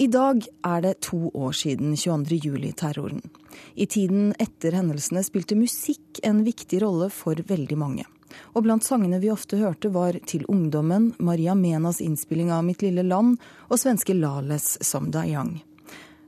[0.00, 2.36] I dag er det to år siden 22.
[2.40, 3.20] juli-terroren.
[3.74, 8.06] I tiden etter hendelsene spilte musikk en viktig rolle for veldig mange.
[8.56, 13.04] Og blant sangene vi ofte hørte var Til ungdommen, Maria Menas innspilling av Mitt lille
[13.04, 13.36] land
[13.68, 15.58] og svenske Lales Som Dayang.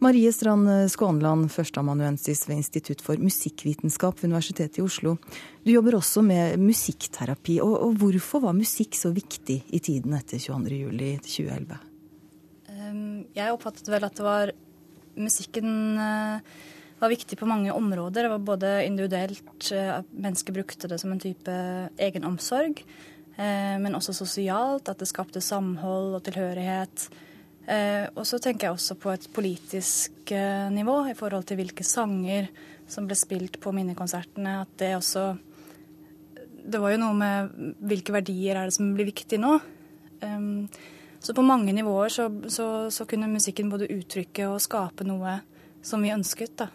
[0.00, 5.18] Marie Strand Skånland, førsteamanuensis ved Institutt for musikkvitenskap ved Universitetet i Oslo.
[5.60, 7.60] Du jobber også med musikkterapi.
[7.60, 11.97] Og, og hvorfor var musikk så viktig i tiden etter 22.07.2011?
[12.88, 14.52] Ehm, jeg oppfattet vel at det var
[15.18, 16.56] musikken eh,
[16.98, 18.24] var viktig på mange områder.
[18.24, 21.54] Det var både individuelt, at mennesker brukte det som en type
[21.98, 22.82] egenomsorg,
[23.36, 27.08] eh, men også sosialt, at det skapte samhold og tilhørighet.
[27.68, 31.84] Eh, og så tenker jeg også på et politisk eh, nivå i forhold til hvilke
[31.84, 32.48] sanger
[32.88, 34.62] som ble spilt på minnekonsertene.
[34.64, 35.34] At det også
[36.68, 39.54] Det var jo noe med hvilke verdier er det som blir viktig nå.
[41.20, 45.40] Så på mange nivåer så, så, så, kunne musikken både uttrykke og skape noe
[45.82, 46.68] som vi ønsket, da.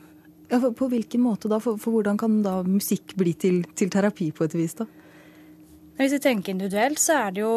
[0.52, 1.61] Ja, på hvilken måte da?
[1.63, 4.88] For, for, hvordan kan da musikk bli til, til terapi på et vis, da?
[5.97, 7.55] Hvis vi tenker individuelt, så er det jo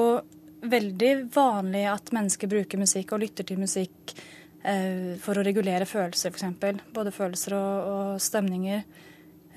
[0.67, 4.15] veldig vanlig at mennesker bruker musikk og lytter til musikk
[4.63, 6.87] eh, for å regulere følelser, f.eks.
[6.95, 8.85] Både følelser og, og stemninger.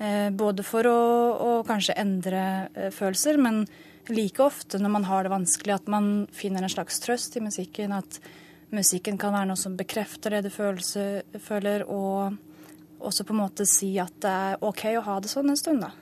[0.00, 0.98] Eh, både for å,
[1.44, 2.42] å kanskje endre
[2.74, 3.64] eh, følelser, men
[4.08, 7.92] like ofte når man har det vanskelig, at man finner en slags trøst i musikken.
[7.92, 8.20] At
[8.74, 12.36] musikken kan være noe som bekrefter det du føler, og
[13.00, 15.84] også på en måte si at det er OK å ha det sånn en stund,
[15.84, 15.92] da.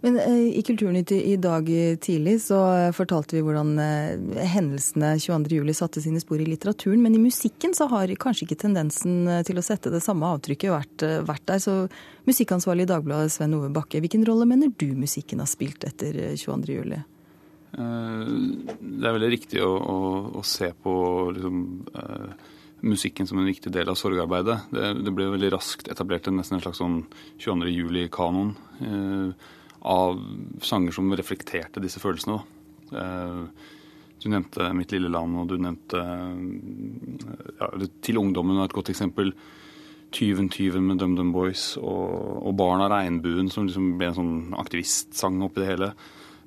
[0.00, 1.68] Men eh, i Kulturnytt i dag
[2.00, 7.02] tidlig så eh, fortalte vi hvordan eh, hendelsene 22.07 satte sine spor i litteraturen.
[7.02, 11.06] Men i musikken så har kanskje ikke tendensen til å sette det samme avtrykket vært,
[11.28, 11.62] vært der.
[11.64, 11.76] Så
[12.28, 16.96] musikkansvarlig i Dagbladet Sven Ove Bakke, hvilken rolle mener du musikken har spilt etter 22.07?
[17.76, 19.96] Det er veldig riktig å, å,
[20.40, 20.92] å se på
[21.36, 21.58] liksom,
[22.88, 24.70] musikken som en viktig del av sorgarbeidet.
[24.72, 27.02] Det, det ble veldig raskt etablert en nesten en slags sånn
[27.42, 27.68] 22.
[27.74, 28.54] juli-kanon
[29.86, 30.18] av
[30.66, 32.40] sanger som reflekterte disse følelsene.
[32.92, 33.42] Eh,
[34.22, 36.00] du nevnte 'Mitt lille land', og du nevnte
[37.60, 37.68] ja,
[38.02, 39.32] 'Til ungdommen' er et godt eksempel.
[40.10, 44.54] 'Tyven, tyven' med DumDum Boys og, og 'Barn av regnbuen', som liksom ble en sånn
[44.58, 45.92] aktivistsang oppi det hele.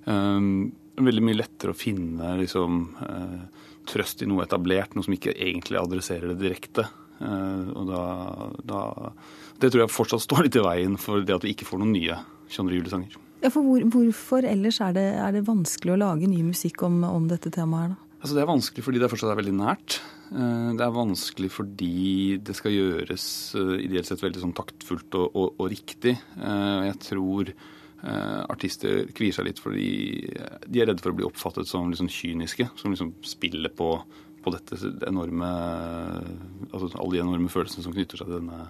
[0.05, 3.45] Um, veldig mye lettere å finne liksom, uh,
[3.85, 6.87] trøst i noe etablert, noe som ikke egentlig adresserer det direkte.
[7.19, 8.03] Uh, og da,
[8.63, 9.11] da,
[9.59, 11.93] Det tror jeg fortsatt står litt i veien for det at vi ikke får noen
[11.93, 12.15] nye
[12.49, 12.79] 22.
[12.79, 13.28] juli-sanger.
[13.39, 17.01] Ja, for hvor, Hvorfor ellers er det, er det, vanskelig å lage ny musikk om,
[17.07, 18.05] om dette temaet her, da?
[18.19, 20.01] Altså Det er vanskelig fordi det fortsatt er veldig nært.
[20.29, 25.27] Eh, det er vanskelig fordi det skal gjøres eh, ideelt sett veldig sånn taktfullt og,
[25.39, 26.17] og, og riktig.
[26.37, 27.53] Eh, jeg tror
[27.99, 29.87] artister kvier seg litt fordi
[30.31, 32.69] de er redde for å bli oppfattet som liksom kyniske.
[32.79, 33.89] Som liksom spiller på,
[34.39, 35.49] på dette enorme
[36.69, 38.61] Altså alle de enorme følelsene som knytter seg til denne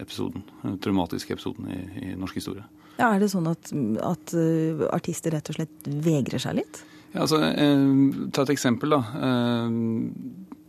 [0.00, 0.44] episoden.
[0.62, 2.64] Den traumatiske episoden i, i norsk historie.
[2.98, 3.72] Ja, er det sånn at,
[4.06, 6.84] at uh, artister rett og slett vegrer seg litt?
[7.14, 9.00] Ja, altså, eh, Ta et eksempel, da.
[9.26, 9.74] Eh,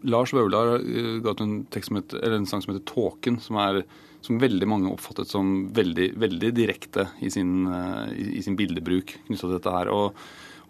[0.05, 3.81] Lars Vaular eh, ga ut en, en, sang som heter 'Tåken', som, er,
[4.21, 7.65] som veldig mange oppfattet som veldig, veldig direkte i sin,
[8.13, 9.89] i, i sin bildebruk knytta til dette her.
[9.89, 10.13] og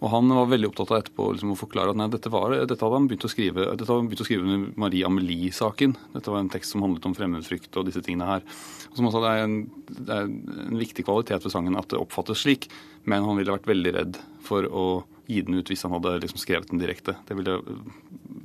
[0.05, 2.77] og han var veldig opptatt av etterpå liksom, å forklare at nei, dette, var, dette,
[2.77, 5.95] hadde han begynt å skrive dette hadde han begynt å skrive under Marie Amelie-saken.
[6.13, 8.45] Dette var en tekst som handlet om fremmedfrykt og disse tingene her.
[8.91, 9.55] Og som også det er, en,
[9.89, 12.69] det er en viktig kvalitet ved sangen at det oppfattes slik,
[13.09, 14.85] men han ville vært veldig redd for å
[15.25, 17.17] gi den ut hvis han hadde liksom skrevet den direkte.
[17.25, 17.57] Det ville,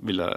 [0.08, 0.30] ville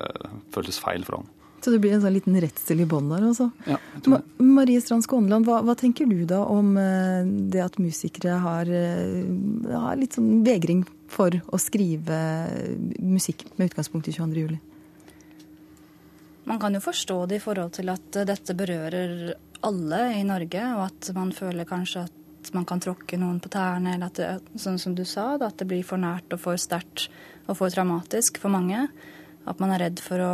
[0.51, 1.31] føltes feil for han.
[1.63, 3.47] Så det blir en sånn liten redsel i bånn der, altså.
[3.69, 3.77] Ja,
[4.11, 7.23] Ma Marie Strand Skånland, hva, hva, tenker du da om eh,
[7.53, 9.23] det at musikere har, eh,
[9.71, 12.17] har, litt sånn vegring for å skrive
[12.99, 14.43] musikk med utgangspunkt i 22.
[14.43, 14.59] juli?
[16.49, 19.31] Man kan jo forstå det i forhold til at dette berører
[19.63, 23.95] alle i Norge, og at man føler kanskje at man kan tråkke noen på tærne,
[23.95, 27.07] eller at det, sånn som du sa, at det blir for nært og for sterkt
[27.47, 28.89] og for traumatisk for mange.
[29.47, 30.33] At man er redd for å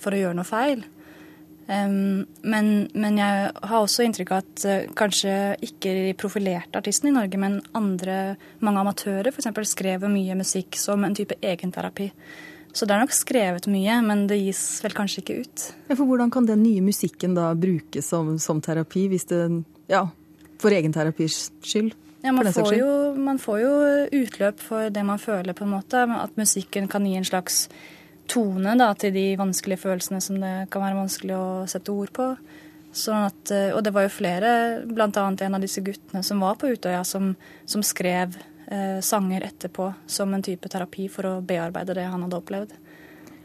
[0.00, 0.84] for å gjøre noe feil.
[1.70, 7.12] Um, men, men, jeg har også inntrykk av at uh, kanskje ikke de profilerte artistene
[7.12, 8.16] i Norge, men andre,
[8.58, 9.52] mange amatører f.eks.
[9.70, 12.08] skrev mye musikk som en type egenterapi.
[12.74, 15.66] Så det er nok skrevet mye, men det gis vel kanskje ikke ut.
[15.86, 19.42] Ja, for Hvordan kan den nye musikken da brukes som, som terapi, hvis det
[19.90, 20.08] Ja,
[20.58, 21.94] for egenterapis skyld?
[22.22, 23.70] Ja, man får, jo, man får jo
[24.20, 26.02] utløp for det man føler, på en måte.
[26.18, 27.68] At musikken kan gi en slags
[28.30, 32.32] tone da, til de vanskelige følelsene som det kan være vanskelig å sette ord på.
[32.90, 34.52] Sånn at, eh, og det var jo flere,
[34.86, 35.08] bl.a.
[35.14, 37.34] en av disse guttene som var på Utøya, som,
[37.68, 38.34] som skrev
[38.66, 42.74] eh, sanger etterpå som en type terapi for å bearbeide det han hadde opplevd.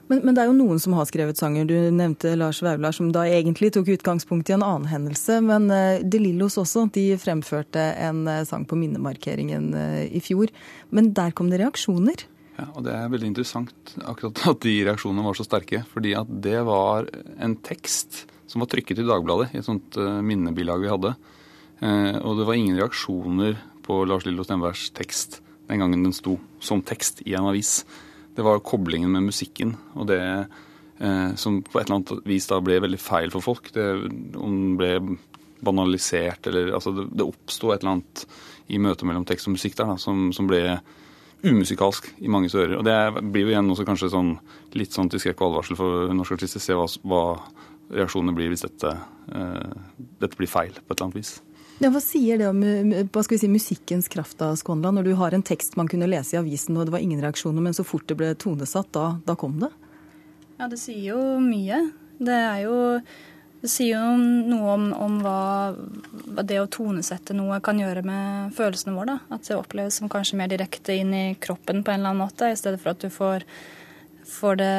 [0.06, 1.66] Men, men, det er jo noen som har skrevet sanger.
[1.66, 5.40] Du nevnte Lars Vaular, som da egentlig tok utgangspunkt i en annen hendelse.
[5.42, 9.72] Men uh, De Lillos også, de fremførte en uh, sang på minnemarkeringen
[10.06, 10.54] i fjor.
[10.94, 12.22] Men der kom det reaksjoner?
[12.56, 15.84] Ja, og Det er veldig interessant akkurat at de reaksjonene var så sterke.
[15.92, 17.10] Fordi at det var
[17.40, 21.16] en tekst som var trykket i Dagbladet, i et sånt minnebilag vi hadde.
[22.24, 26.84] Og det var ingen reaksjoner på Lars Lillo Stenbergs tekst den gangen den sto som
[26.86, 27.80] tekst i en avis
[28.36, 32.60] det var koblingen med musikken og det eh, som på et eller annet vis da
[32.64, 33.72] ble veldig feil for folk.
[33.76, 33.86] Det,
[34.36, 34.98] om ble
[35.66, 38.26] banalisert eller Altså det, det oppsto et eller annet
[38.68, 40.62] i møtet mellom tekst og musikk der da, som, som ble
[41.46, 42.78] umusikalsk i manges ører.
[42.80, 44.36] Og det blir jo igjen også kanskje sånn,
[44.78, 46.64] litt sånn til skrekk og advarsel for norske artister.
[46.64, 47.24] Se hva, hva
[47.94, 48.96] reaksjonene blir hvis dette,
[49.36, 49.76] eh,
[50.22, 51.36] dette blir feil på et eller annet vis.
[51.84, 54.96] Ja, hva sier det om hva skal vi si, musikkens kraft da, Skånland?
[54.96, 57.62] Når du har en tekst man kunne lese i avisen og det var ingen reaksjoner,
[57.62, 59.74] men så fort det ble tonesatt, da, da kom det?
[60.56, 61.82] Ja, det sier jo mye.
[62.16, 62.78] Det er jo
[63.66, 64.18] det sier jo
[64.50, 65.40] noe om, om hva,
[65.74, 69.16] hva, det å tonesette noe kan gjøre med følelsene våre.
[69.16, 69.38] Da.
[69.38, 72.52] At det oppleves som kanskje mer direkte inn i kroppen på en eller annen måte,
[72.52, 73.48] i stedet for at du får,
[74.30, 74.76] får, det,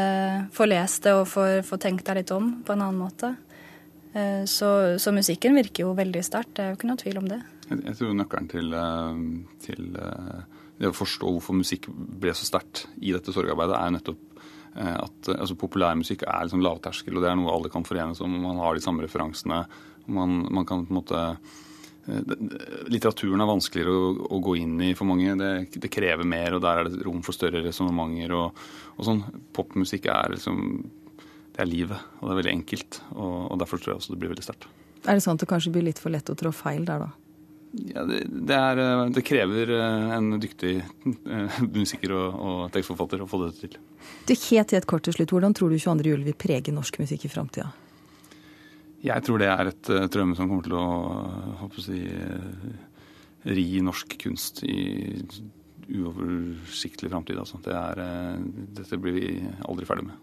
[0.54, 3.32] får lest det og får, får tenkt deg litt om på en annen måte.
[4.14, 4.70] Eh, så,
[5.02, 7.40] så, musikken virker jo veldig sterkt, det er jo ikke noe tvil om det.
[7.66, 9.18] Jeg, tror nøkkelen til, eh,
[9.66, 14.35] til, eh, det å forstå hvorfor musikk ble så sterkt i dette sorgarbeidet, er nettopp
[14.76, 18.34] at altså, populærmusikk er liksom lavterskel, og det er noe alle kan forenes om.
[18.42, 19.62] Man har de samme referansene.
[20.06, 21.22] Man, man kan på en måte
[22.86, 25.32] Litteraturen er vanskeligere å, å, gå inn i for mange.
[25.40, 28.34] Det, det, krever mer, og der er det rom for større resonnementer.
[28.36, 28.60] Og,
[28.94, 29.24] og sånn.
[29.56, 30.60] Popmusikk er liksom
[31.56, 33.00] det er livet, og det er veldig enkelt.
[33.16, 34.68] Og, og derfor tror jeg også det blir veldig sterkt.
[35.06, 37.25] Er det sånn at det kanskje blir litt for lett å trå feil der, da?
[37.76, 43.24] Ja, det, det, er, eh, det krever eh, en dyktig uh, musiker og, og, tekstforfatter
[43.24, 43.76] å få det til.
[44.28, 46.08] Det Helt helt kort til slutt, Hvordan tror du 22.
[46.14, 47.68] juli vil prege norsk musikk i framtida?
[49.04, 50.86] Jeg tror det er et traume som kommer til å,
[51.60, 52.00] håper si,
[53.46, 54.78] ri norsk kunst i
[55.86, 57.38] uoversiktlig framtid.
[57.38, 57.60] Altså.
[57.62, 57.76] Det
[58.80, 59.28] dette blir vi
[59.68, 60.22] aldri ferdig med.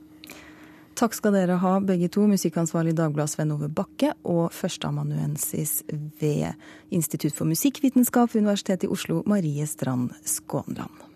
[1.03, 5.81] Takk skal dere ha, begge to, musikkansvarlig i Dagbladet Sven Ove Bakke og førsteamanuensis
[6.21, 6.53] ved
[6.95, 11.12] Institutt for musikkvitenskap ved Universitetet i Oslo, Marie Strand Skånland.